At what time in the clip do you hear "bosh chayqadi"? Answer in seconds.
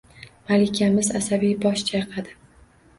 1.69-2.39